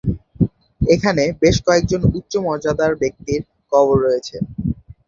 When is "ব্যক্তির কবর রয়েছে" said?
3.01-4.35